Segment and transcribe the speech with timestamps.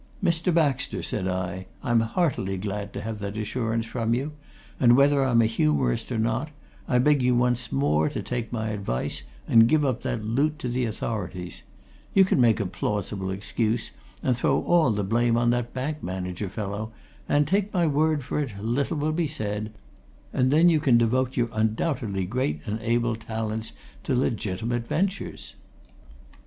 [0.23, 0.51] "Mr.
[0.51, 4.31] Baxter!" said I, "I'm heartily glad to have that assurance from you!
[4.79, 6.49] And whether I'm a humorist or not,
[6.87, 10.69] I'll beg you once more to take my advice and give up that loot to
[10.69, 11.61] the authorities
[12.15, 13.91] you can make a plausible excuse,
[14.23, 16.91] and throw all the blame on that bank manager fellow,
[17.29, 19.71] and take my word for it, little will be said
[20.33, 25.53] and then you can devote your undoubtedly great and able talents to legitimate ventures!"